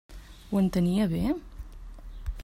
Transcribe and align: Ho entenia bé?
Ho 0.51 0.61
entenia 0.61 1.05
bé? 1.11 1.21